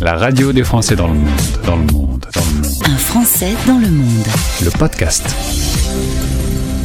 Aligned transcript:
La 0.00 0.14
radio 0.14 0.52
des 0.52 0.62
Français 0.62 0.94
dans 0.94 1.08
le 1.08 1.14
monde, 1.14 1.28
dans 1.66 1.74
le 1.74 1.82
monde, 1.92 2.24
dans 2.32 2.40
le 2.40 2.62
monde. 2.62 2.72
Un 2.84 2.96
Français 2.96 3.54
dans 3.66 3.80
le 3.80 3.88
monde. 3.88 4.26
Le 4.62 4.70
podcast. 4.70 5.24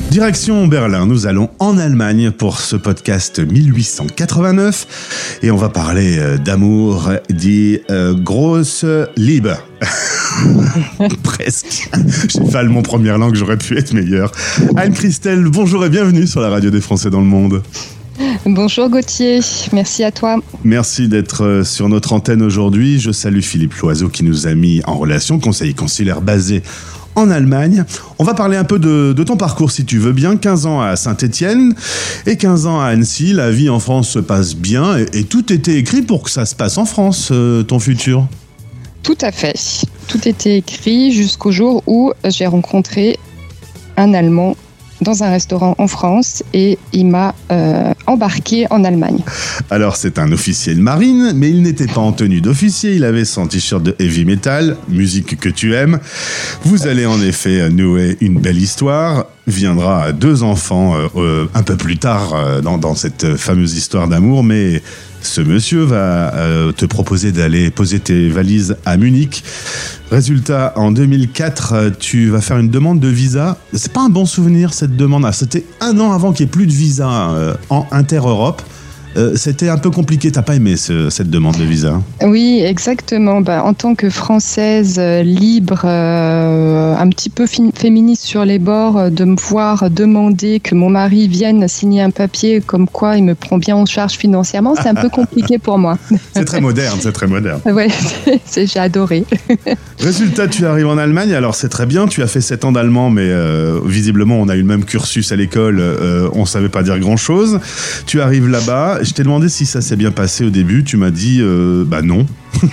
Direction 0.10 0.66
Berlin, 0.66 1.06
nous 1.06 1.28
allons 1.28 1.52
en 1.60 1.78
Allemagne 1.78 2.32
pour 2.32 2.60
ce 2.60 2.76
podcast 2.76 3.40
1889 3.40 5.38
et 5.44 5.52
on 5.52 5.58
va 5.58 5.70
parler 5.70 6.18
euh, 6.18 6.38
d'amour, 6.40 7.12
dit 7.30 7.82
euh, 7.92 8.16
grosse 8.16 8.84
Liebe. 9.16 9.52
Presque. 11.24 11.92
J'ai 12.30 12.46
fait 12.46 12.64
mon 12.64 12.82
première 12.82 13.20
langue, 13.20 13.36
j'aurais 13.36 13.58
pu 13.58 13.78
être 13.78 13.94
meilleur. 13.94 14.32
Anne-Christelle, 14.76 15.44
bonjour 15.44 15.86
et 15.86 15.90
bienvenue 15.90 16.26
sur 16.26 16.42
la 16.42 16.50
radio 16.50 16.72
des 16.72 16.82
Français 16.82 17.12
dans 17.12 17.22
le 17.22 17.28
monde. 17.28 17.62
Bonjour 18.46 18.90
Gauthier, 18.90 19.40
merci 19.72 20.04
à 20.04 20.12
toi. 20.12 20.38
Merci 20.64 21.08
d'être 21.08 21.44
euh, 21.44 21.64
sur 21.64 21.90
notre 21.90 22.14
antenne 22.14 22.42
aujourd'hui. 22.42 23.00
Je 23.00 23.12
salue 23.12 23.42
Philippe 23.42 23.74
Loiseau 23.76 24.10
qui 24.10 24.24
nous 24.24 24.48
a 24.48 24.54
mis 24.54 24.82
en 24.86 24.98
relation, 24.98 25.40
conseiller 25.40 25.74
consulaire 25.74 26.22
basé 26.22 26.62
en 27.16 27.30
Allemagne. 27.30 27.86
On 28.20 28.24
va 28.24 28.34
parler 28.34 28.58
un 28.58 28.64
peu 28.64 28.80
de, 28.80 29.24
ton 29.24 29.38
parcours 29.38 29.72
si 29.72 29.86
tu 29.86 29.98
veux 29.98 30.14
bien. 30.14 30.38
15 30.38 30.66
ans 30.66 30.82
à 30.82 30.96
Saint-Étienne 30.96 31.76
et 32.26 32.38
15 32.38 32.66
ans 32.68 32.80
à 32.80 32.88
Annecy. 32.88 33.34
La 33.34 33.52
vie 33.52 33.70
en 33.70 33.80
France 33.80 34.10
se 34.10 34.20
passe 34.20 34.56
bien 34.56 34.98
et, 34.98 35.24
tout 35.24 35.52
était 35.52 35.76
écrit 35.76 36.02
pour 36.02 36.24
que 36.24 36.30
ça 36.30 36.46
se 36.46 36.56
passe 36.56 36.78
en 36.78 36.86
France, 36.86 37.30
euh, 37.32 37.64
ton 37.64 37.80
futur. 37.80 38.28
Tout 39.04 39.18
à 39.22 39.32
fait. 39.32 39.86
Tout 40.08 40.28
était 40.28 40.58
écrit 40.58 41.12
jusqu'au 41.12 41.52
jour 41.52 41.84
où 41.88 42.14
j'ai 42.26 42.46
rencontré 42.46 43.18
un 43.98 44.14
Allemand 44.14 44.56
dans 45.04 45.24
un 45.24 45.30
restaurant 45.30 45.76
en 45.78 45.88
France 45.88 46.44
et 46.54 46.78
il 46.92 47.08
m'a 47.08 47.36
euh, 47.52 47.94
embarqué 48.08 48.66
en 48.70 48.84
Allemagne. 48.84 49.20
Alors 49.70 49.96
c'est 49.96 50.18
un 50.20 50.32
officier 50.32 50.74
de 50.76 50.82
marine, 50.82 51.34
mais 51.36 51.50
il 51.50 51.62
n'était 51.62 51.88
pas 51.88 52.02
en 52.02 52.12
tenue 52.12 52.42
d'officier, 52.42 52.96
il 52.96 53.04
avait 53.04 53.26
son 53.26 53.48
t-shirt 53.48 53.84
de 53.84 53.96
heavy 54.00 54.26
metal, 54.26 54.78
musique 54.90 55.40
que 55.40 55.50
tu 55.50 55.76
aimes. 55.76 56.00
Vous 56.64 56.88
allez 56.88 57.06
en 57.06 57.22
effet 57.22 57.70
nouer 57.70 58.18
une 58.22 58.40
belle 58.40 58.58
histoire. 58.58 59.26
Viendra 59.46 60.14
deux 60.14 60.42
enfants 60.42 60.96
euh, 60.96 61.08
euh, 61.18 61.46
un 61.54 61.64
peu 61.64 61.76
plus 61.76 61.98
tard 61.98 62.62
dans, 62.62 62.78
dans 62.78 62.96
cette 62.96 63.36
fameuse 63.36 63.76
histoire 63.76 64.08
d'amour, 64.08 64.42
mais 64.42 64.82
ce 65.24 65.42
monsieur 65.42 65.84
va 65.84 66.34
te 66.76 66.86
proposer 66.86 67.32
d'aller 67.32 67.72
poser 67.72 68.00
tes 68.00 68.30
valises 68.30 68.76
à 68.86 68.98
Munich. 68.98 69.44
Résultat, 70.14 70.74
en 70.76 70.92
2004, 70.92 71.74
euh, 71.74 71.90
tu 71.98 72.30
vas 72.30 72.40
faire 72.40 72.60
une 72.60 72.70
demande 72.70 73.00
de 73.00 73.08
visa. 73.08 73.58
C'est 73.74 73.92
pas 73.92 74.02
un 74.02 74.10
bon 74.10 74.26
souvenir 74.26 74.74
cette 74.74 74.96
demande. 74.96 75.28
C'était 75.34 75.66
un 75.82 76.00
an 76.00 76.12
avant 76.12 76.34
qu'il 76.34 76.46
n'y 76.46 76.50
ait 76.50 76.52
plus 76.52 76.68
de 76.68 76.72
visa 76.72 77.30
euh, 77.32 77.56
en 77.72 77.88
inter-Europe. 77.92 78.62
Euh, 79.16 79.34
c'était 79.36 79.70
un 79.70 79.78
peu 79.78 79.92
compliqué. 79.92 80.32
T'as 80.32 80.42
pas 80.42 80.56
aimé 80.56 80.76
cette 80.76 81.30
demande 81.30 81.58
de 81.58 81.64
visa 81.64 82.02
Oui, 82.24 82.62
exactement. 82.66 83.42
Bah, 83.42 83.64
en 83.64 83.74
tant 83.74 83.96
que 83.96 84.10
française 84.10 84.96
euh, 84.98 85.24
libre, 85.24 85.82
euh, 85.86 86.96
un 86.96 87.10
petit 87.10 87.30
peu 87.30 87.46
féministe 87.48 88.24
sur 88.24 88.46
les 88.46 88.60
bords, 88.60 89.12
de 89.12 89.26
me 89.26 89.36
voir 89.36 89.90
demander 89.90 90.60
que 90.60 90.76
mon 90.76 90.90
mari 90.90 91.28
vienne 91.28 91.68
signer 91.68 92.02
un 92.02 92.10
papier 92.10 92.62
comme 92.62 92.88
quoi 92.88 93.18
il 93.18 93.24
me 93.24 93.36
prend 93.36 93.58
bien 93.58 93.76
en 93.76 93.86
charge 93.86 94.14
financièrement, 94.14 94.76
c'est 94.76 94.90
un 94.90 94.96
peu 94.96 95.10
compliqué 95.24 95.60
pour 95.60 95.78
moi. 95.78 95.98
C'est 96.34 96.46
très 96.46 96.62
moderne, 96.62 97.00
c'est 97.02 97.12
très 97.12 97.28
moderne. 97.28 97.60
Oui, 97.74 97.88
j'ai 98.56 98.80
adoré. 98.80 99.26
Résultat, 100.00 100.48
tu 100.48 100.66
arrives 100.68 100.88
en 100.88 100.98
Allemagne. 100.98 101.34
Alors 101.34 101.56
c'est 101.56 101.70
très 101.70 101.88
bien. 101.88 102.08
Tu 102.08 102.22
as 102.22 102.28
fait 102.28 102.42
7 102.42 102.66
ans 102.66 102.72
d'allemand, 102.72 103.10
mais 103.10 103.32
visiblement 103.84 104.40
on 104.40 104.48
a 104.48 104.56
eu 104.56 104.60
le 104.60 104.68
même 104.68 104.86
cursus 104.86 105.32
à 105.32 105.36
l'école. 105.36 105.82
on 106.34 106.46
savait 106.46 106.70
pas 106.70 106.84
dire 106.84 107.00
grand 107.00 107.18
chose. 107.18 107.60
Tu 108.06 108.22
arrives 108.22 108.48
là-bas 108.48 109.03
je 109.04 109.14
t'ai 109.14 109.24
demandé 109.24 109.50
si 109.50 109.66
ça 109.66 109.82
s'est 109.82 109.96
bien 109.96 110.12
passé 110.12 110.46
au 110.46 110.50
début. 110.50 110.84
Tu 110.84 110.98
m'as 110.98 111.12
dit 111.12 111.40
euh, 111.42 111.84
bah 111.86 112.02
non. 112.02 112.26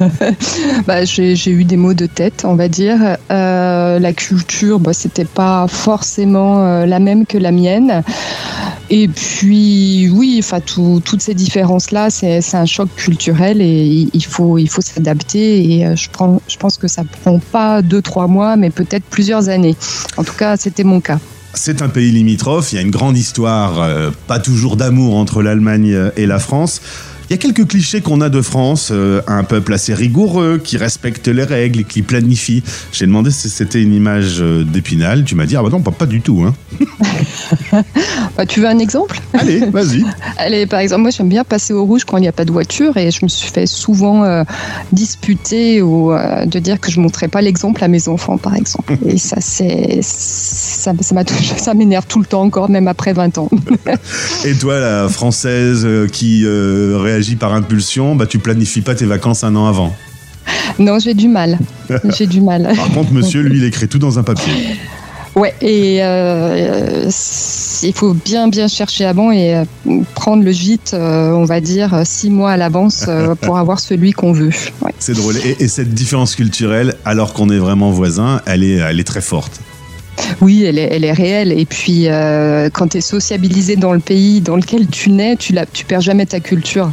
bah, 0.86 1.04
j'ai 1.04 1.50
eu 1.50 1.64
des 1.64 1.76
mots 1.76 1.94
de 1.94 2.06
tête, 2.06 2.44
on 2.44 2.54
va 2.54 2.68
dire. 2.68 3.16
Euh, 3.30 3.98
la 3.98 4.12
culture, 4.12 4.80
bah, 4.80 4.92
c'était 4.92 5.24
pas 5.24 5.66
forcément 5.68 6.64
euh, 6.64 6.86
la 6.86 6.98
même 6.98 7.26
que 7.26 7.38
la 7.38 7.52
mienne. 7.52 8.02
Et 8.90 9.08
puis, 9.08 10.10
oui, 10.12 10.36
enfin, 10.38 10.60
toutes 10.60 11.22
ces 11.22 11.34
différences-là, 11.34 12.10
c'est 12.10 12.54
un 12.54 12.66
choc 12.66 12.88
culturel 12.94 13.60
et 13.60 14.08
il 14.12 14.24
faut, 14.24 14.58
s'adapter. 14.80 15.72
Et 15.72 15.96
je, 15.96 16.08
je 16.48 16.56
pense 16.58 16.76
que 16.76 16.86
ça 16.86 17.02
prend 17.22 17.38
pas 17.38 17.82
deux, 17.82 18.02
trois 18.02 18.26
mois, 18.26 18.56
mais 18.56 18.70
peut-être 18.70 19.04
plusieurs 19.04 19.48
années. 19.48 19.74
En 20.16 20.24
tout 20.24 20.34
cas, 20.34 20.56
c'était 20.56 20.84
mon 20.84 21.00
cas. 21.00 21.18
C'est 21.54 21.82
un 21.82 21.88
pays 21.88 22.10
limitrophe, 22.10 22.72
il 22.72 22.76
y 22.76 22.78
a 22.78 22.82
une 22.82 22.90
grande 22.90 23.16
histoire, 23.16 23.80
euh, 23.80 24.10
pas 24.26 24.38
toujours 24.38 24.76
d'amour 24.76 25.16
entre 25.16 25.42
l'Allemagne 25.42 26.10
et 26.16 26.26
la 26.26 26.38
France. 26.38 26.80
Il 27.30 27.32
y 27.32 27.34
a 27.34 27.38
quelques 27.38 27.66
clichés 27.66 28.02
qu'on 28.02 28.20
a 28.20 28.28
de 28.28 28.42
France, 28.42 28.90
euh, 28.92 29.22
un 29.26 29.44
peuple 29.44 29.72
assez 29.72 29.94
rigoureux, 29.94 30.60
qui 30.62 30.76
respecte 30.76 31.26
les 31.28 31.44
règles 31.44 31.80
et 31.80 31.84
qui 31.84 32.02
planifie. 32.02 32.62
J'ai 32.92 33.06
demandé 33.06 33.30
si 33.30 33.48
c'était 33.48 33.82
une 33.82 33.94
image 33.94 34.40
euh, 34.40 34.62
d'Épinal. 34.62 35.24
Tu 35.24 35.34
m'as 35.34 35.46
dit, 35.46 35.56
ah 35.56 35.62
bah 35.62 35.70
non, 35.70 35.80
pas, 35.80 36.04
du 36.04 36.20
tout. 36.20 36.44
Hein. 36.44 36.54
bah, 38.36 38.44
tu 38.44 38.60
veux 38.60 38.66
un 38.66 38.78
exemple? 38.78 39.20
Allez, 39.32 39.60
vas-y. 39.70 40.04
Allez, 40.36 40.66
par 40.66 40.80
exemple, 40.80 41.02
moi 41.02 41.10
j'aime 41.10 41.30
bien 41.30 41.44
passer 41.44 41.72
au 41.72 41.84
rouge 41.86 42.04
quand 42.04 42.18
il 42.18 42.22
n'y 42.22 42.28
a 42.28 42.32
pas 42.32 42.44
de 42.44 42.52
voiture 42.52 42.96
et 42.98 43.10
je 43.10 43.20
me 43.22 43.28
suis 43.28 43.50
fait 43.50 43.66
souvent 43.66 44.24
euh, 44.24 44.44
disputer 44.92 45.80
ou 45.80 46.12
de 46.12 46.58
dire 46.58 46.78
que 46.78 46.90
je 46.90 46.98
ne 46.98 47.04
montrais 47.04 47.28
pas 47.28 47.40
l'exemple 47.40 47.82
à 47.82 47.88
mes 47.88 48.08
enfants, 48.08 48.36
par 48.36 48.54
exemple. 48.54 48.98
et 49.06 49.16
ça, 49.16 49.36
c'est, 49.40 50.00
ça, 50.02 50.92
m'énerve 51.74 52.06
tout 52.06 52.20
le 52.20 52.26
temps 52.26 52.42
encore, 52.42 52.68
même 52.68 52.88
après 52.88 53.14
20 53.14 53.38
ans. 53.38 53.48
et 54.44 54.54
toi, 54.54 54.78
la 54.78 55.08
française 55.08 55.86
qui 56.12 56.44
réagis 57.14 57.36
par 57.36 57.54
impulsion, 57.54 58.16
bah, 58.16 58.26
tu 58.26 58.38
planifies 58.38 58.80
pas 58.80 58.94
tes 58.94 59.06
vacances 59.06 59.44
un 59.44 59.54
an 59.54 59.66
avant. 59.66 59.94
Non, 60.78 60.98
j'ai 60.98 61.14
du 61.14 61.28
mal. 61.28 61.58
j'ai 62.16 62.26
du 62.26 62.40
mal. 62.40 62.72
Par 62.74 62.88
contre, 62.90 63.12
monsieur, 63.12 63.40
lui, 63.40 63.58
il 63.58 63.64
écrit 63.64 63.88
tout 63.88 63.98
dans 63.98 64.18
un 64.18 64.22
papier. 64.22 64.52
Ouais, 65.36 65.54
et 65.60 65.98
euh, 66.00 67.10
il 67.82 67.92
faut 67.92 68.14
bien 68.14 68.46
bien 68.46 68.68
chercher 68.68 69.04
avant 69.04 69.32
et 69.32 69.56
euh, 69.56 69.64
prendre 70.14 70.44
le 70.44 70.52
gîte, 70.52 70.92
euh, 70.94 71.30
on 71.32 71.44
va 71.44 71.60
dire, 71.60 72.02
six 72.04 72.30
mois 72.30 72.52
à 72.52 72.56
l'avance 72.56 73.06
pour 73.42 73.58
avoir 73.58 73.80
celui 73.80 74.12
qu'on 74.12 74.32
veut. 74.32 74.50
C'est 74.98 75.14
drôle. 75.14 75.36
Et, 75.44 75.64
et, 75.64 75.68
cette 75.68 75.92
différence 75.92 76.36
culturelle, 76.36 76.94
alors 77.04 77.32
qu'on 77.32 77.50
est 77.50 77.58
vraiment 77.58 77.90
voisins, 77.90 78.42
elle 78.46 78.62
est, 78.62 78.76
elle 78.76 79.00
est 79.00 79.04
très 79.04 79.20
forte. 79.20 79.60
Oui, 80.40 80.64
elle 80.64 80.78
est, 80.78 80.88
elle 80.90 81.04
est 81.04 81.12
réelle. 81.12 81.52
Et 81.52 81.64
puis, 81.64 82.08
euh, 82.08 82.70
quand 82.72 82.88
tu 82.88 82.98
es 82.98 83.00
sociabilisé 83.00 83.76
dans 83.76 83.92
le 83.92 84.00
pays 84.00 84.40
dans 84.40 84.56
lequel 84.56 84.86
tu 84.88 85.10
nais, 85.10 85.36
tu, 85.36 85.54
tu 85.72 85.84
perds 85.84 86.00
jamais 86.00 86.26
ta 86.26 86.40
culture. 86.40 86.90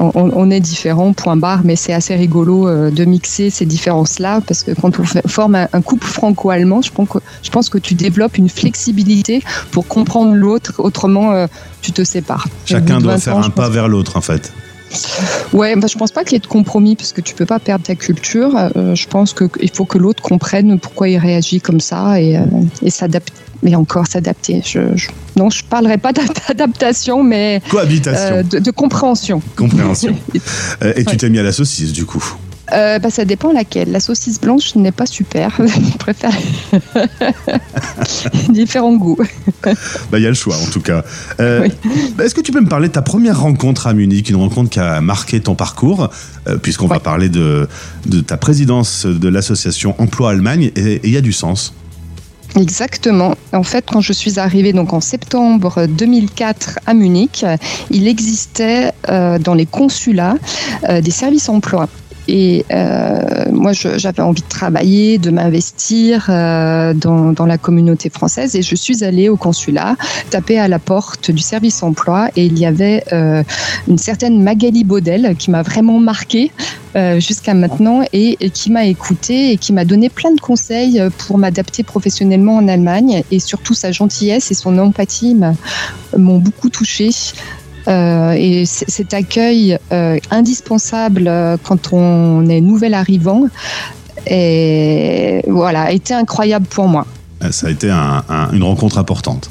On, 0.00 0.48
est 0.50 0.60
différents, 0.60 1.12
point 1.12 1.34
barre, 1.34 1.62
mais 1.64 1.74
c'est 1.74 1.92
assez 1.92 2.14
rigolo 2.14 2.68
euh, 2.68 2.90
de 2.90 3.04
mixer 3.04 3.50
ces 3.50 3.66
différences-là, 3.66 4.40
parce 4.46 4.62
que 4.62 4.70
quand 4.70 4.96
on 5.00 5.04
forme 5.28 5.56
un, 5.56 5.82
couple 5.82 6.06
franco-allemand, 6.06 6.82
je 6.82 6.92
pense, 6.92 7.08
que, 7.08 7.18
je 7.42 7.50
pense 7.50 7.68
que 7.68 7.78
tu 7.78 7.94
développes 7.94 8.38
une 8.38 8.48
flexibilité 8.48 9.42
pour 9.72 9.88
comprendre 9.88 10.34
l'autre, 10.34 10.74
autrement 10.78 11.32
euh, 11.32 11.46
tu 11.82 11.90
te 11.90 12.04
sépares. 12.04 12.46
Chacun 12.64 13.00
doit 13.00 13.18
faire 13.18 13.38
un 13.38 13.50
pas 13.50 13.68
vers 13.68 13.88
l'autre, 13.88 14.16
en 14.16 14.20
fait. 14.20 14.52
Ouais, 15.52 15.76
bah, 15.76 15.86
je 15.90 15.96
pense 15.96 16.12
pas 16.12 16.24
qu'il 16.24 16.34
y 16.34 16.36
ait 16.36 16.40
de 16.40 16.46
compromis 16.46 16.96
parce 16.96 17.12
que 17.12 17.20
tu 17.20 17.34
peux 17.34 17.46
pas 17.46 17.58
perdre 17.58 17.84
ta 17.84 17.94
culture. 17.94 18.52
Euh, 18.56 18.94
je 18.94 19.06
pense 19.06 19.34
qu'il 19.34 19.70
faut 19.72 19.84
que 19.84 19.98
l'autre 19.98 20.22
comprenne 20.22 20.78
pourquoi 20.78 21.08
il 21.08 21.18
réagit 21.18 21.60
comme 21.60 21.80
ça 21.80 22.20
et, 22.20 22.36
euh, 22.36 22.42
et 22.82 22.90
s'adapter. 22.90 23.32
Mais 23.62 23.74
encore 23.74 24.06
s'adapter. 24.06 24.62
Je, 24.64 24.80
non, 25.36 25.50
je 25.50 25.64
parlerai 25.64 25.98
pas 25.98 26.12
d'adaptation, 26.12 27.24
mais 27.24 27.60
cohabitation, 27.68 28.36
euh, 28.36 28.42
de, 28.42 28.70
compréhension. 28.70 29.42
Compréhension. 29.56 30.16
et 30.96 31.04
tu 31.04 31.16
t'es 31.16 31.28
mis 31.28 31.38
à 31.40 31.42
la 31.42 31.52
saucisse 31.52 31.92
du 31.92 32.04
coup. 32.04 32.36
Euh, 32.72 32.98
bah, 32.98 33.10
ça 33.10 33.24
dépend 33.24 33.52
laquelle. 33.52 33.90
La 33.90 34.00
saucisse 34.00 34.40
blanche 34.40 34.74
n'est 34.74 34.92
pas 34.92 35.06
super. 35.06 35.56
Je 35.58 35.96
préfère 35.96 36.32
différents 38.50 38.96
goûts. 38.96 39.18
Bah, 39.62 40.18
il 40.18 40.22
y 40.22 40.26
a 40.26 40.28
le 40.28 40.34
choix 40.34 40.56
en 40.56 40.70
tout 40.70 40.80
cas. 40.80 41.04
Euh, 41.40 41.68
est-ce 42.22 42.34
que 42.34 42.40
tu 42.40 42.52
peux 42.52 42.60
me 42.60 42.68
parler 42.68 42.88
de 42.88 42.92
ta 42.92 43.02
première 43.02 43.40
rencontre 43.40 43.86
à 43.86 43.94
Munich, 43.94 44.28
une 44.28 44.36
rencontre 44.36 44.70
qui 44.70 44.80
a 44.80 45.00
marqué 45.00 45.40
ton 45.40 45.54
parcours, 45.54 46.10
euh, 46.46 46.56
puisqu'on 46.58 46.86
va 46.86 47.00
parler 47.00 47.28
de, 47.28 47.68
de, 48.06 48.20
ta 48.20 48.36
présidence 48.36 49.06
de 49.06 49.28
l'association 49.28 49.94
Emploi 49.98 50.30
Allemagne, 50.30 50.70
et 50.76 51.00
il 51.04 51.10
y 51.10 51.16
a 51.16 51.20
du 51.20 51.32
sens. 51.32 51.74
Exactement. 52.56 53.34
En 53.52 53.62
fait, 53.62 53.84
quand 53.90 54.00
je 54.00 54.12
suis 54.12 54.38
arrivée 54.38 54.72
donc 54.72 54.92
en 54.92 55.00
septembre 55.00 55.86
2004 55.86 56.80
à 56.86 56.94
Munich, 56.94 57.44
il 57.90 58.08
existait 58.08 58.92
dans 59.06 59.54
les 59.54 59.66
consulats 59.66 60.36
des 60.88 61.10
services 61.10 61.50
emploi. 61.50 61.88
Et 62.28 62.66
euh, 62.70 63.46
moi, 63.50 63.72
j'avais 63.72 64.22
envie 64.22 64.42
de 64.42 64.48
travailler, 64.48 65.16
de 65.16 65.30
m'investir 65.30 66.26
euh, 66.28 66.92
dans, 66.92 67.32
dans, 67.32 67.46
la 67.46 67.56
communauté 67.56 68.10
française. 68.10 68.54
Et 68.54 68.60
je 68.60 68.74
suis 68.74 69.02
allée 69.02 69.30
au 69.30 69.36
consulat, 69.36 69.96
taper 70.28 70.58
à 70.58 70.68
la 70.68 70.78
porte 70.78 71.30
du 71.30 71.42
service 71.42 71.82
emploi. 71.82 72.28
Et 72.36 72.44
il 72.44 72.58
y 72.58 72.66
avait 72.66 73.02
euh, 73.14 73.42
une 73.88 73.96
certaine 73.96 74.42
Magali 74.42 74.84
Baudel 74.84 75.36
qui 75.38 75.50
m'a 75.50 75.62
vraiment 75.62 75.98
marquée 75.98 76.52
jusqu'à 77.18 77.54
maintenant 77.54 78.02
et, 78.12 78.36
qui 78.50 78.72
m'a 78.72 78.84
écoutée 78.86 79.52
et 79.52 79.56
qui 79.56 79.72
m'a 79.72 79.84
donné 79.84 80.08
plein 80.08 80.32
de 80.32 80.40
conseils 80.40 81.00
pour 81.16 81.38
m'adapter 81.38 81.84
professionnellement 81.84 82.56
en 82.56 82.66
Allemagne. 82.66 83.22
Et 83.30 83.38
surtout, 83.38 83.72
sa 83.72 83.92
gentillesse 83.92 84.50
et 84.50 84.54
son 84.54 84.76
empathie 84.78 85.36
m'ont 86.16 86.38
beaucoup 86.38 86.70
touchée. 86.70 87.10
Et 87.88 88.64
cet 88.66 89.14
accueil 89.14 89.78
indispensable 90.30 91.30
quand 91.64 91.92
on 91.92 92.46
est 92.48 92.60
nouvel 92.60 92.94
arrivant, 92.94 93.48
et 94.26 95.42
voilà, 95.48 95.82
a 95.82 95.92
été 95.92 96.14
incroyable 96.14 96.66
pour 96.66 96.88
moi. 96.88 97.06
Ça 97.50 97.68
a 97.68 97.70
été 97.70 97.90
une 97.90 98.62
rencontre 98.62 98.98
importante. 98.98 99.50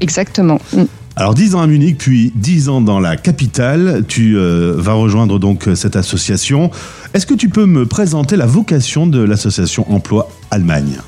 Exactement. 0.00 0.58
Mm. 0.72 0.84
Alors 1.16 1.34
10 1.34 1.54
ans 1.54 1.60
à 1.60 1.66
Munich, 1.66 1.98
puis 1.98 2.32
10 2.34 2.68
ans 2.70 2.80
dans 2.80 2.98
la 2.98 3.16
capitale, 3.16 4.04
tu 4.08 4.38
euh, 4.38 4.74
vas 4.78 4.94
rejoindre 4.94 5.38
donc 5.38 5.68
cette 5.74 5.96
association. 5.96 6.70
Est-ce 7.12 7.26
que 7.26 7.34
tu 7.34 7.48
peux 7.48 7.66
me 7.66 7.84
présenter 7.84 8.36
la 8.36 8.46
vocation 8.46 9.06
de 9.06 9.20
l'association 9.22 9.84
Emploi 9.92 10.30
Allemagne? 10.50 10.98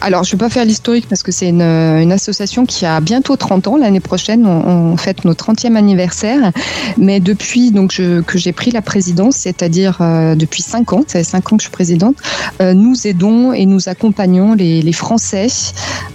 Alors, 0.00 0.24
je 0.24 0.34
ne 0.34 0.38
vais 0.38 0.46
pas 0.46 0.50
faire 0.50 0.64
l'historique 0.64 1.08
parce 1.08 1.22
que 1.22 1.32
c'est 1.32 1.48
une, 1.48 2.12
association 2.12 2.66
qui 2.66 2.86
a 2.86 3.00
bientôt 3.00 3.36
30 3.36 3.68
ans. 3.68 3.76
L'année 3.76 4.00
prochaine, 4.00 4.46
on, 4.46 4.96
fête 4.96 5.24
notre 5.24 5.52
30e 5.52 5.76
anniversaire. 5.76 6.52
Mais 6.96 7.20
depuis 7.20 7.70
donc, 7.70 7.92
que 7.92 8.38
j'ai 8.38 8.52
pris 8.52 8.70
la 8.70 8.82
présidence, 8.82 9.36
c'est-à-dire 9.36 9.98
euh, 10.00 10.34
depuis 10.34 10.62
5 10.62 10.92
ans, 10.92 11.04
ça 11.06 11.18
fait 11.18 11.24
5 11.24 11.52
ans 11.52 11.56
que 11.56 11.62
je 11.62 11.68
suis 11.68 11.72
présidente, 11.72 12.16
euh, 12.60 12.74
nous 12.74 13.06
aidons 13.06 13.52
et 13.52 13.66
nous 13.66 13.88
accompagnons 13.88 14.54
les, 14.54 14.88
Français 14.92 15.48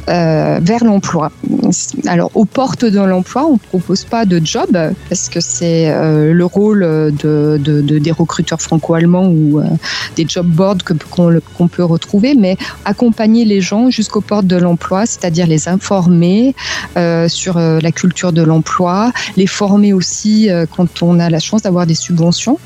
euh, 0.10 0.60
vers 0.62 0.84
l'emploi. 0.84 1.31
Alors, 2.07 2.31
aux 2.34 2.45
portes 2.45 2.86
de 2.86 3.00
l'emploi, 3.00 3.45
on 3.45 3.54
ne 3.54 3.57
propose 3.57 4.04
pas 4.04 4.25
de 4.25 4.42
job 4.44 4.69
parce 5.10 5.30
que 5.30 5.40
c'est 5.40 5.94
le 5.94 6.45
rôle 6.45 6.81
de, 6.81 7.60
des 7.60 8.12
recruteurs 8.12 8.62
franco-allemands 8.62 9.28
ou 9.28 9.62
des 10.16 10.25
job 10.28 10.48
boards 10.48 10.80
qu'on 11.16 11.68
peut 11.68 11.84
retrouver, 11.84 12.36
mais 12.36 12.57
accompagner 12.86 13.32
les 13.44 13.62
gens 13.62 13.89
jusqu'aux 13.89 14.21
portes 14.21 14.47
de 14.47 14.56
l'emploi, 14.56 15.06
c'est-à-dire 15.06 15.47
les 15.47 15.68
informer 15.68 16.56
euh, 16.95 17.27
sur 17.27 17.57
euh, 17.57 17.80
la 17.81 17.91
culture 17.91 18.31
de 18.31 18.41
l'emploi, 18.41 19.12
les 19.35 19.47
former 19.47 19.94
aussi 19.94 20.50
euh, 20.50 20.65
quand 20.69 21.01
on 21.01 21.19
a 21.19 21.30
la 21.30 21.39
chance 21.39 21.63
d'avoir 21.63 21.88
des 21.88 21.95
subventions 21.95 22.59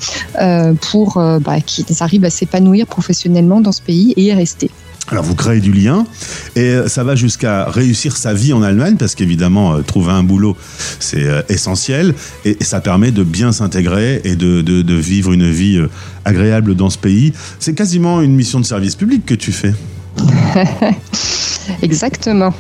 pour 0.82 1.22
bah, 1.42 1.62
qu'ils 1.62 1.86
arrivent 2.02 2.26
à 2.26 2.30
s'épanouir 2.30 2.86
professionnellement 2.88 3.62
dans 3.62 3.72
ce 3.72 3.82
pays 3.82 4.14
et 4.18 4.24
y 4.24 4.34
rester. 4.34 4.70
Alors 5.10 5.24
vous 5.24 5.36
créez 5.36 5.62
du 5.62 5.72
lien 5.72 6.06
et 6.56 6.76
ça 6.88 7.04
va 7.04 7.16
jusqu'à 7.16 7.66
réussir 7.66 8.18
sa 8.18 8.34
vie 8.34 8.54
en 8.54 8.62
Allemagne 8.62 8.96
parce 8.98 9.16
qu'évidemment 9.16 9.82
trouver 9.84 10.12
un 10.12 10.24
boulot 10.24 10.58
c'est 11.00 11.26
essentiel 11.50 12.14
et 12.46 12.58
ça 12.62 12.82
permet 12.82 13.12
de 13.12 13.24
bien 13.24 13.52
s'intégrer 13.52 14.22
et 14.26 14.36
de, 14.36 14.62
de, 14.62 14.94
vivre 14.94 15.32
une 15.32 15.50
vie 15.50 15.80
agréable 16.26 16.76
dans 16.76 16.90
ce 16.90 16.98
pays. 16.98 17.34
C'est 17.60 17.74
quasiment 17.74 18.22
une 18.22 18.36
mission 18.36 18.60
de 18.60 18.66
service 18.66 18.96
public 18.96 19.26
que 19.26 19.36
tu 19.36 19.52
fais. 19.52 19.74
Exactement. 21.82 22.54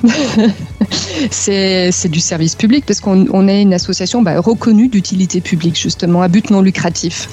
c'est 1.31 2.09
du 2.09 2.19
service 2.19 2.55
public 2.55 2.85
parce 2.85 2.99
qu'on 2.99 3.47
est 3.47 3.61
une 3.61 3.73
association 3.73 4.21
bah, 4.21 4.39
reconnue 4.39 4.87
d'utilité 4.87 5.41
publique, 5.41 5.79
justement, 5.79 6.21
à 6.21 6.27
but 6.27 6.49
non 6.49 6.61
lucratif. 6.61 7.29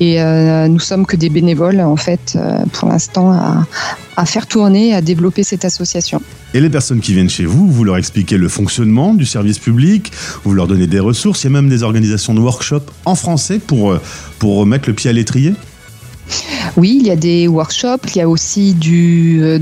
Et 0.00 0.20
euh, 0.20 0.68
nous 0.68 0.80
sommes 0.80 1.06
que 1.06 1.16
des 1.16 1.28
bénévoles, 1.28 1.80
en 1.80 1.96
fait, 1.96 2.34
euh, 2.36 2.58
pour 2.72 2.88
l'instant, 2.88 3.32
à, 3.32 4.26
faire 4.26 4.46
tourner, 4.46 4.94
à 4.94 5.00
développer 5.00 5.42
cette 5.42 5.64
association. 5.64 6.20
Et 6.54 6.60
les 6.60 6.70
personnes 6.70 7.00
qui 7.00 7.12
viennent 7.12 7.30
chez 7.30 7.44
vous, 7.44 7.70
vous 7.70 7.84
leur 7.84 7.96
expliquez 7.96 8.36
le 8.36 8.48
fonctionnement 8.48 9.14
du 9.14 9.26
service 9.26 9.58
public, 9.58 10.12
vous 10.44 10.54
leur 10.54 10.68
donnez 10.68 10.86
des 10.86 11.00
ressources, 11.00 11.42
il 11.42 11.46
y 11.46 11.48
a 11.48 11.52
même 11.52 11.68
des 11.68 11.82
organisations 11.82 12.32
de 12.32 12.40
workshops 12.40 12.90
en 13.04 13.14
français 13.16 13.58
pour, 13.58 13.92
euh, 13.92 14.00
pour 14.38 14.56
remettre 14.56 14.88
le 14.88 14.94
pied 14.94 15.10
à 15.10 15.12
l'étrier? 15.12 15.54
Oui, 16.76 16.98
il 17.00 17.06
y 17.06 17.10
a 17.10 17.16
des 17.16 17.46
workshops, 17.46 18.06
il 18.14 18.18
y 18.18 18.20
a 18.20 18.28
aussi 18.28 18.74
du, 18.74 19.40
euh, 19.42 19.58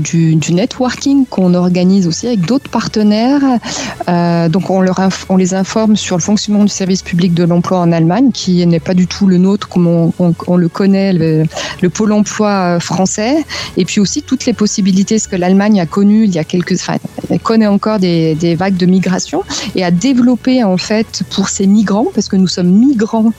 networking 0.49 1.25
qu'on 1.25 1.53
organise 1.53 2.07
aussi 2.07 2.27
avec 2.27 2.41
d'autres 2.41 2.69
partenaires. 2.69 3.41
Euh, 4.09 4.49
donc 4.49 4.69
on 4.69 5.37
les 5.37 5.53
informe 5.53 5.95
sur 5.95 6.17
le 6.17 6.21
fonctionnement 6.21 6.63
du 6.63 6.69
service 6.69 7.01
public 7.01 7.33
de 7.33 7.43
l'emploi 7.43 7.79
en 7.79 7.91
Allemagne, 7.91 8.31
qui 8.31 8.65
n'est 8.65 8.79
pas 8.79 8.93
du 8.93 9.07
tout 9.07 9.27
le 9.27 9.37
nôtre 9.37 9.67
comme 9.67 9.87
on, 9.87 10.57
le 10.57 10.69
connaît, 10.69 11.13
le, 11.13 11.45
pôle 11.89 12.13
emploi 12.13 12.49
euh, 12.49 12.79
français. 12.79 13.43
Et 13.77 13.85
puis 13.85 13.99
aussi 13.99 14.23
toutes 14.23 14.45
les 14.45 14.53
possibilités, 14.53 15.19
ce 15.19 15.27
que 15.27 15.35
l'Allemagne 15.35 15.79
a 15.79 15.85
connu 15.85 16.23
il 16.23 16.31
y 16.31 16.39
a 16.39 16.43
quelques... 16.43 16.73
Enfin, 16.73 16.97
elle 17.29 17.39
connaît 17.39 17.67
encore 17.67 17.99
des, 17.99 18.35
des 18.35 18.55
vagues 18.55 18.77
de 18.77 18.85
migration 18.85 19.43
et 19.75 19.83
a 19.83 19.91
développé 19.91 20.63
en 20.63 20.77
fait 20.77 21.23
pour 21.29 21.49
ces 21.49 21.67
migrants, 21.67 22.07
parce 22.13 22.27
que 22.27 22.35
nous 22.35 22.47
sommes 22.47 22.71
migrants 22.71 23.33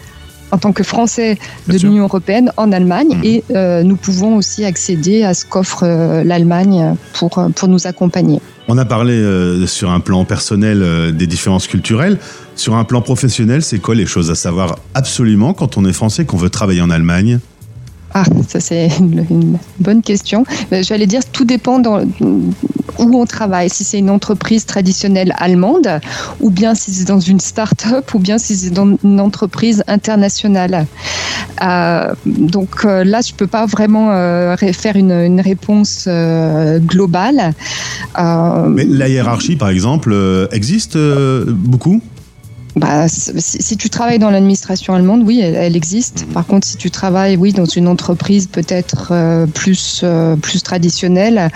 en 0.55 0.59
tant 0.59 0.73
que 0.73 0.85
Français 0.85 1.37
de 1.69 1.77
l'Union 1.79 2.05
européenne 2.05 2.53
en 2.57 2.71
Allemagne 2.71 3.17
mmh. 3.17 3.25
et 3.25 3.45
euh, 3.55 3.83
nous 3.83 3.97
pouvons 3.97 4.37
aussi 4.37 4.65
accéder 4.65 5.25
à 5.25 5.35
ce 5.35 5.45
qu'offre 5.45 5.83
euh, 5.83 6.23
l'Allemagne 6.23 6.95
pour, 7.15 7.39
euh, 7.39 7.49
pour 7.49 7.69
nous 7.69 7.89
accompagner. 7.89 8.41
On 8.69 8.79
a 8.79 8.85
parlé 8.87 9.23
sur 9.67 9.91
un 9.91 10.01
plan 10.01 10.25
personnel 10.25 11.13
des 11.15 11.27
différences 11.27 11.67
culturelles. 11.67 12.19
Sur 12.57 12.77
un 12.77 12.85
plan 12.85 13.03
professionnel, 13.03 13.61
c'est 13.63 13.79
quoi 13.79 13.95
les 13.95 14.07
choses 14.07 14.31
à 14.31 14.35
savoir 14.35 14.79
absolument 14.95 15.53
quand 15.53 15.77
on 15.77 15.85
est 15.85 15.93
français 15.93 16.25
qu'on 16.25 16.39
veut 16.39 16.49
travailler 16.49 16.81
en 16.81 16.89
Allemagne? 16.89 17.41
Ah, 18.15 18.25
ça 18.49 18.61
c'est 18.61 18.89
une, 19.01 19.59
bonne 19.81 20.01
question. 20.01 20.47
J'allais 20.73 21.07
dire, 21.07 21.21
tout 21.31 21.45
dépend 21.45 21.79
dans, 21.79 22.07
où 22.99 23.19
on 23.19 23.27
travaille. 23.27 23.71
Si 23.71 23.85
c'est 23.85 23.99
une 23.99 24.11
entreprise 24.11 24.67
traditionnelle 24.67 25.35
allemande, 25.39 25.89
ou 26.41 26.51
bien 26.51 26.75
si 26.75 26.93
c'est 26.93 27.09
dans 27.09 27.21
une 27.21 27.41
start-up, 27.41 28.15
ou 28.15 28.19
bien 28.19 28.39
si 28.39 28.57
c'est 28.57 28.71
dans 28.71 28.97
une 29.03 29.21
entreprise 29.21 29.83
internationale. 29.87 30.87
Euh, 31.63 32.13
donc 32.27 32.85
euh, 32.85 33.05
là, 33.05 33.21
je 33.27 33.33
peux 33.33 33.47
pas 33.47 33.67
vraiment 33.67 34.11
euh, 34.13 34.57
faire 34.57 34.97
une, 34.97 35.41
réponse 35.41 36.09
globale. 36.81 37.53
Mais 38.17 38.85
la 38.85 39.09
hiérarchie, 39.09 39.57
par 39.57 39.69
exemple, 39.69 40.15
existe 40.53 40.97
beaucoup? 40.97 42.01
Bah, 42.77 43.07
si, 43.09 43.77
tu 43.77 43.89
travailles 43.89 44.19
dans 44.19 44.31
l'administration 44.31 44.95
allemande, 44.95 45.23
oui, 45.25 45.41
elle, 45.41 45.77
existe. 45.77 46.27
Par 46.33 46.45
contre, 46.45 46.67
si 46.67 46.77
tu 46.77 46.91
travailles, 46.91 47.37
oui, 47.37 47.53
dans 47.53 47.67
une 47.67 47.87
entreprise 47.87 48.49
peut-être 48.49 49.09
euh, 49.13 49.47
plus 49.47 50.01
euh, 50.03 50.35
plus 50.35 50.63
traditionnelle, 50.63 51.51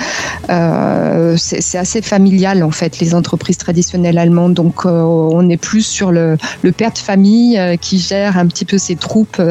euh, 0.48 1.36
c'est 1.36 1.78
assez 1.78 2.02
familial 2.02 2.62
en 2.62 2.70
fait 2.70 3.00
les 3.00 3.14
entreprises 3.14 3.56
traditionnelles 3.56 4.18
allemandes. 4.18 4.54
Donc, 4.54 4.84
on 4.84 5.48
est 5.48 5.56
plus 5.56 5.84
sur 5.84 6.12
le, 6.12 6.36
le 6.62 6.72
père 6.72 6.92
de 6.92 6.98
famille 6.98 7.60
qui 7.80 7.98
gère 7.98 8.38
un 8.38 8.46
petit 8.46 8.64
peu 8.64 8.78
ses 8.78 8.94
troupes 8.94 9.42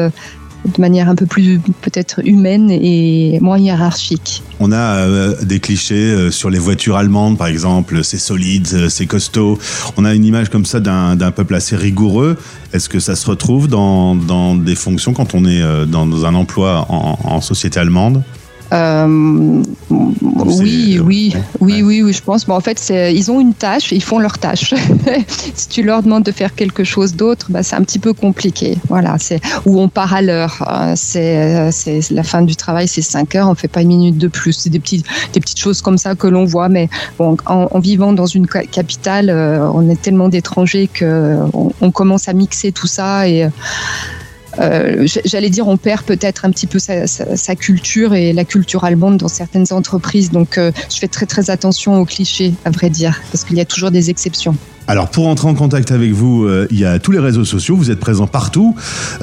de 0.74 0.80
manière 0.80 1.08
un 1.08 1.14
peu 1.14 1.26
plus 1.26 1.60
peut-être 1.82 2.20
humaine 2.24 2.70
et 2.70 3.38
moins 3.40 3.58
hiérarchique. 3.58 4.42
On 4.60 4.72
a 4.72 4.76
euh, 4.76 5.44
des 5.44 5.60
clichés 5.60 5.94
euh, 5.94 6.30
sur 6.30 6.50
les 6.50 6.58
voitures 6.58 6.96
allemandes, 6.96 7.38
par 7.38 7.46
exemple, 7.46 8.02
c'est 8.02 8.18
solide, 8.18 8.68
euh, 8.72 8.88
c'est 8.88 9.06
costaud. 9.06 9.58
On 9.96 10.04
a 10.04 10.14
une 10.14 10.24
image 10.24 10.48
comme 10.48 10.64
ça 10.64 10.80
d'un 10.80 11.30
peuple 11.30 11.54
assez 11.54 11.76
rigoureux. 11.76 12.36
Est-ce 12.72 12.88
que 12.88 13.00
ça 13.00 13.16
se 13.16 13.26
retrouve 13.26 13.68
dans, 13.68 14.14
des 14.56 14.74
fonctions 14.74 15.12
quand 15.12 15.34
on 15.34 15.44
est 15.44 15.62
dans 15.86 16.26
un 16.26 16.34
emploi 16.34 16.86
en 16.88 17.40
société 17.40 17.80
allemande? 17.80 18.22
Euh, 18.72 19.62
oui, 19.90 21.00
oui, 21.02 21.34
oui, 21.60 21.82
oui, 21.82 22.02
oui, 22.02 22.12
je 22.12 22.22
pense. 22.22 22.48
Mais 22.48 22.54
en 22.54 22.60
fait, 22.60 22.92
ils 23.12 23.30
ont 23.30 23.40
une 23.40 23.54
tâche, 23.54 23.92
ils 23.92 24.02
font 24.02 24.18
leur 24.18 24.38
tâche. 24.38 24.74
si 25.54 25.68
tu 25.68 25.82
leur 25.82 26.02
demandes 26.02 26.24
de 26.24 26.32
faire 26.32 26.54
quelque 26.54 26.84
chose 26.84 27.14
d'autre, 27.14 27.46
bah, 27.50 27.62
c'est 27.62 27.76
un 27.76 27.82
petit 27.82 27.98
peu 27.98 28.12
compliqué. 28.12 28.76
Voilà, 28.88 29.16
c'est 29.18 29.40
où 29.64 29.80
on 29.80 29.88
part 29.88 30.14
à 30.14 30.22
l'heure. 30.22 30.64
Euh, 30.68 30.94
c'est, 31.70 32.10
la 32.10 32.22
fin 32.22 32.42
du 32.42 32.56
travail, 32.56 32.88
c'est 32.88 33.02
5 33.02 33.34
heures, 33.36 33.48
on 33.48 33.54
fait 33.54 33.68
pas 33.68 33.82
une 33.82 33.88
minute 33.88 34.18
de 34.18 34.28
plus. 34.28 34.52
C'est 34.52 34.70
des 34.70 34.80
petites, 34.80 35.06
des 35.32 35.40
petites 35.40 35.60
choses 35.60 35.80
comme 35.82 35.98
ça 35.98 36.14
que 36.14 36.26
l'on 36.26 36.44
voit. 36.44 36.68
Mais 36.68 36.88
bon, 37.18 37.36
en, 37.46 37.78
vivant 37.80 38.12
dans 38.12 38.26
une 38.26 38.46
capitale, 38.46 39.30
euh, 39.30 39.68
on 39.72 39.88
est 39.88 40.00
tellement 40.00 40.28
d'étrangers 40.28 40.88
que 40.92 41.38
on, 41.52 41.90
commence 41.90 42.28
à 42.28 42.32
mixer 42.32 42.70
tout 42.70 42.86
ça 42.86 43.26
et 43.28 43.48
euh, 44.60 45.06
j'allais 45.24 45.50
dire, 45.50 45.68
on 45.68 45.76
perd 45.76 46.02
peut-être 46.02 46.44
un 46.44 46.50
petit 46.50 46.66
peu 46.66 46.78
sa, 46.78 47.56
culture 47.56 48.14
et 48.14 48.32
la 48.32 48.44
culture 48.44 48.84
allemande 48.84 49.18
dans 49.18 49.28
certaines 49.28 49.66
entreprises. 49.70 50.30
Donc, 50.30 50.58
euh, 50.58 50.72
je 50.90 50.98
fais 50.98 51.08
très 51.08 51.26
très 51.26 51.50
attention 51.50 52.00
aux 52.00 52.04
clichés, 52.04 52.54
à 52.64 52.70
vrai 52.70 52.90
dire, 52.90 53.20
parce 53.30 53.44
qu'il 53.44 53.56
y 53.56 53.60
a 53.60 53.64
toujours 53.64 53.90
des 53.90 54.10
exceptions. 54.10 54.56
Alors 54.86 55.10
pour 55.10 55.26
entrer 55.26 55.46
en 55.48 55.54
contact 55.54 55.92
avec 55.92 56.12
vous, 56.12 56.44
euh, 56.44 56.66
il 56.70 56.78
y 56.78 56.86
a 56.86 56.98
tous 56.98 57.12
les 57.12 57.18
réseaux 57.18 57.44
sociaux, 57.44 57.76
vous 57.76 57.90
êtes 57.90 58.00
présents 58.00 58.26
partout. 58.26 58.74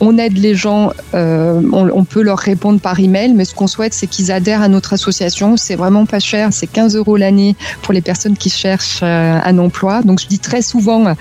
on, 0.00 0.18
aide 0.18 0.36
les 0.36 0.54
gens, 0.54 0.92
on, 1.14 2.04
peut 2.04 2.20
leur 2.22 2.38
répondre 2.38 2.78
par 2.80 3.00
email, 3.00 3.32
mais 3.32 3.46
ce 3.46 3.54
qu'on 3.54 3.66
souhaite, 3.66 3.94
c'est 3.94 4.06
qu'ils 4.06 4.30
adhèrent 4.30 4.60
à 4.60 4.68
notre 4.68 4.92
association. 4.92 5.56
C'est 5.56 5.76
vraiment 5.76 6.04
pas 6.04 6.20
cher, 6.20 6.50
c'est 6.52 6.66
15 6.66 6.96
euros 6.96 7.16
l'année 7.16 7.56
pour 7.82 7.94
les 7.94 8.02
personnes 8.02 8.36
qui 8.36 8.50
cherchent 8.50 9.02
un 9.02 9.58
emploi. 9.58 10.02
Donc 10.02 10.20
je 10.20 10.26
dis 10.26 10.38
très 10.38 10.60
souvent, 10.62 11.14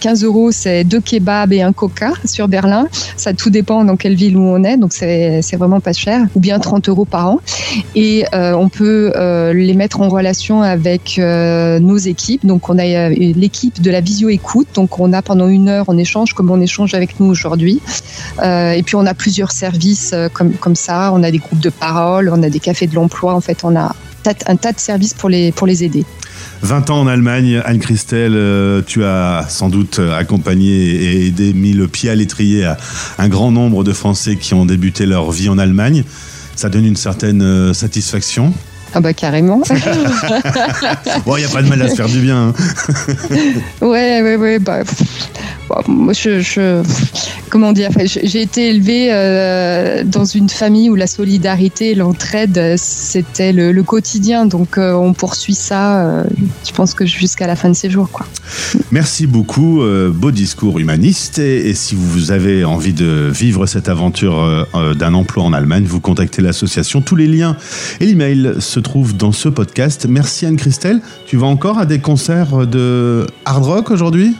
15 0.00 0.22
euros, 0.22 0.52
c'est 0.52 0.84
deux 0.84 1.00
kebabs 1.00 1.52
et 1.52 1.62
un 1.62 1.72
coca 1.72 2.12
sur 2.24 2.46
Berlin. 2.46 2.86
Ça 3.16 3.34
tout 3.34 3.50
dépend 3.50 3.82
dans 3.84 3.96
quelle 3.96 4.14
ville 4.14 4.36
où 4.36 4.42
on 4.42 4.62
est, 4.62 4.76
donc 4.76 4.92
c'est 4.92 5.56
vraiment 5.56 5.80
pas 5.80 5.92
cher, 5.92 6.22
ou 6.36 6.40
bien 6.40 6.60
30 6.60 6.88
euros 6.88 7.04
par 7.04 7.28
an. 7.28 7.40
Et 7.94 8.24
on 8.32 8.68
peut 8.68 9.12
les 9.52 9.74
mettre 9.74 10.00
en 10.00 10.08
relation 10.08 10.62
avec 10.62 11.18
nos 11.18 11.96
équipes. 11.96 12.44
Donc 12.46 12.68
on 12.68 12.78
a 12.78 13.08
l'équipe 13.08 13.80
de 13.80 13.90
la 13.90 14.00
visio 14.00 14.28
écoute, 14.28 14.68
donc 14.74 14.98
on 14.98 15.12
a 15.12 15.22
pendant 15.22 15.48
une 15.48 15.68
heure 15.68 15.86
on 15.88 15.98
échange 15.98 16.34
comme 16.34 16.50
on 16.50 16.60
échange 16.60 16.94
avec 16.94 17.20
nous 17.20 17.26
aujourd'hui. 17.26 17.80
et 18.42 18.82
puis 18.84 18.96
on 18.96 19.06
a 19.06 19.14
plusieurs 19.14 19.52
services 19.52 20.14
comme 20.32 20.52
comme 20.52 20.76
ça. 20.76 21.12
On 21.14 21.22
a 21.22 21.30
des 21.30 21.38
groupes 21.38 21.60
de 21.60 21.70
parole, 21.70 22.30
on 22.32 22.42
a 22.42 22.50
des 22.50 22.60
cafés 22.60 22.86
de 22.86 22.94
l'emploi. 22.94 23.34
En 23.34 23.40
fait, 23.40 23.58
on 23.64 23.76
a 23.76 23.94
un 24.48 24.56
tas 24.56 24.72
de 24.72 24.80
services 24.80 25.14
pour 25.14 25.28
les, 25.28 25.52
pour 25.52 25.66
les 25.66 25.84
aider. 25.84 26.04
20 26.62 26.90
ans 26.90 27.00
en 27.00 27.06
Allemagne, 27.06 27.62
Anne-Christelle, 27.64 28.34
euh, 28.34 28.82
tu 28.84 29.04
as 29.04 29.46
sans 29.48 29.68
doute 29.68 30.00
accompagné 30.00 30.70
et 30.70 31.26
aidé, 31.26 31.52
mis 31.52 31.72
le 31.72 31.86
pied 31.86 32.10
à 32.10 32.14
l'étrier 32.14 32.64
à 32.64 32.76
un 33.18 33.28
grand 33.28 33.52
nombre 33.52 33.84
de 33.84 33.92
Français 33.92 34.36
qui 34.36 34.54
ont 34.54 34.66
débuté 34.66 35.06
leur 35.06 35.30
vie 35.30 35.48
en 35.48 35.58
Allemagne. 35.58 36.04
Ça 36.56 36.68
donne 36.68 36.84
une 36.84 36.96
certaine 36.96 37.42
euh, 37.42 37.72
satisfaction 37.72 38.52
ah 38.94 39.00
bah 39.00 39.12
carrément. 39.12 39.58
bon, 41.26 41.36
il 41.36 41.40
n'y 41.40 41.44
a 41.44 41.48
pas 41.52 41.60
de 41.60 41.68
mal 41.68 41.82
à 41.82 41.88
se 41.88 41.96
faire 41.96 42.06
du 42.06 42.20
bien. 42.20 42.48
Hein. 42.48 42.54
ouais, 43.82 44.22
ouais, 44.22 44.36
ouais. 44.36 44.58
Bah, 44.58 44.84
moi, 45.88 46.12
je, 46.12 46.82
comment 47.50 47.72
dire, 47.72 47.90
j'ai 48.04 48.42
été 48.42 48.68
élevée 48.68 49.08
euh, 49.10 50.04
dans 50.04 50.24
une 50.24 50.48
famille 50.48 50.90
où 50.90 50.94
la 50.94 51.06
solidarité, 51.06 51.94
l'entraide, 51.94 52.74
c'était 52.76 53.52
le, 53.52 53.82
quotidien. 53.82 54.46
Donc, 54.46 54.78
euh, 54.78 54.92
on 54.94 55.12
poursuit 55.12 55.54
ça, 55.54 56.00
euh, 56.00 56.24
je 56.66 56.72
pense 56.72 56.94
que 56.94 57.06
jusqu'à 57.06 57.46
la 57.46 57.56
fin 57.56 57.68
de 57.68 57.74
ses 57.74 57.90
jours. 57.90 58.10
Quoi. 58.10 58.26
Merci 58.90 59.26
beaucoup. 59.26 59.82
beau 60.14 60.30
discours 60.30 60.78
humaniste. 60.78 61.38
Et, 61.38 61.74
si 61.74 61.94
vous 61.94 62.30
avez 62.30 62.64
envie 62.64 62.92
de 62.92 63.30
vivre 63.32 63.66
cette 63.66 63.88
aventure 63.88 64.66
d'un 64.98 65.14
emploi 65.14 65.44
en 65.44 65.52
Allemagne, 65.52 65.84
vous 65.84 66.00
contactez 66.00 66.42
l'association. 66.42 67.00
Tous 67.00 67.16
les 67.16 67.26
liens 67.26 67.56
et 68.00 68.06
l'email 68.06 68.54
se 68.60 68.80
trouvent 68.80 69.16
dans 69.16 69.32
ce 69.32 69.48
podcast. 69.48 70.06
Merci 70.08 70.46
Anne-Christelle. 70.46 71.00
Tu 71.26 71.36
vas 71.36 71.46
encore 71.46 71.78
à 71.78 71.86
des 71.86 71.98
concerts 71.98 72.66
de 72.66 73.26
hard 73.44 73.64
rock 73.64 73.90
aujourd'hui? 73.90 74.34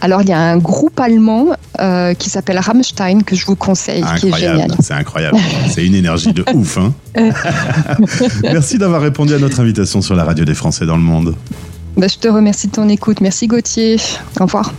Alors, 0.00 0.22
il 0.22 0.28
y 0.28 0.32
a 0.32 0.38
un 0.38 0.58
groupe 0.58 0.98
allemand 1.00 1.48
euh, 1.80 2.14
qui 2.14 2.30
s'appelle 2.30 2.58
Rammstein 2.58 3.22
que 3.22 3.36
je 3.36 3.46
vous 3.46 3.56
conseille, 3.56 4.04
qui 4.18 4.28
est 4.28 4.36
génial. 4.36 4.74
C'est 4.80 4.94
incroyable. 4.94 5.38
C'est 5.70 5.84
une 5.84 5.94
énergie 5.94 6.32
de 6.32 6.44
ouf. 6.54 6.78
Hein. 6.78 6.92
Merci 8.42 8.78
d'avoir 8.78 9.00
répondu 9.00 9.34
à 9.34 9.38
notre 9.38 9.60
invitation 9.60 10.00
sur 10.00 10.14
la 10.14 10.24
radio 10.24 10.44
des 10.44 10.54
Français 10.54 10.86
dans 10.86 10.96
le 10.96 11.02
monde. 11.02 11.34
Bah, 11.96 12.08
je 12.08 12.18
te 12.18 12.28
remercie 12.28 12.66
de 12.66 12.72
ton 12.72 12.88
écoute. 12.88 13.20
Merci 13.20 13.46
Gauthier. 13.46 13.96
Au 14.40 14.44
revoir. 14.44 14.72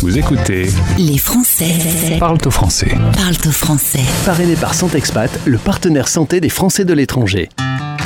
Vous 0.00 0.18
écoutez 0.18 0.68
Les 0.98 1.18
Français 1.18 2.16
parlent 2.18 2.38
au 2.44 2.50
français. 2.50 2.94
Parlent 3.14 3.36
au 3.46 3.50
français. 3.52 4.00
Parrainé 4.24 4.54
par 4.56 4.74
Santexpat, 4.74 5.30
le 5.44 5.58
partenaire 5.58 6.08
santé 6.08 6.40
des 6.40 6.48
Français 6.48 6.84
de 6.84 6.92
l'étranger. 6.92 7.48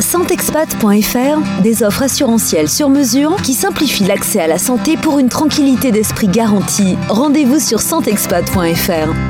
Santexpat.fr, 0.00 1.62
des 1.62 1.82
offres 1.82 2.02
assurantielles 2.02 2.68
sur 2.68 2.88
mesure 2.88 3.36
qui 3.42 3.52
simplifient 3.52 4.04
l'accès 4.04 4.40
à 4.40 4.46
la 4.46 4.58
santé 4.58 4.96
pour 4.96 5.18
une 5.18 5.28
tranquillité 5.28 5.90
d'esprit 5.90 6.28
garantie. 6.28 6.96
Rendez-vous 7.08 7.58
sur 7.58 7.80
santexpat.fr. 7.80 9.28